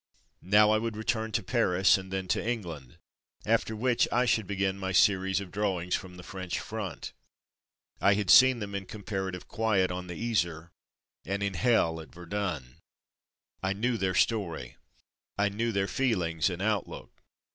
[0.49, 2.97] Now I would return to Paris and then to England,
[3.45, 7.13] after which I should begin my series of drawings from the French front.
[8.01, 10.69] I had seen them in comparative quiet on the Death and Devastation
[11.25, 12.77] 199 Yser, and in hell at Verdun.
[13.61, 14.75] I knew their story.
[15.37, 17.21] I knew their feelings and outlook.